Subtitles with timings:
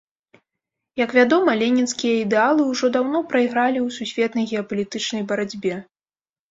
[1.03, 5.75] Як вядома, ленінскія ідэалы ўжо даўно прайгралі ў сусветнай геапалітычнай барацьбе.